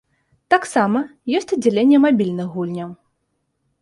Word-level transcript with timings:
Таксама 0.53 1.01
ёсць 1.39 1.53
аддзяленне 1.57 1.97
мабільных 2.07 2.47
гульняў. 2.55 2.91